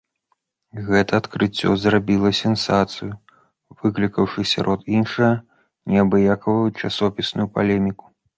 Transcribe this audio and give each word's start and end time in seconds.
Гэта 0.85 1.11
адкрыццё 1.21 1.69
зрабіла 1.83 2.31
сенсацыю, 2.39 3.09
выклікаўшы 3.83 4.47
сярод 4.53 4.89
іншага, 5.01 5.29
неабыякую 5.95 6.59
часопісную 6.81 7.47
палеміку. 7.61 8.05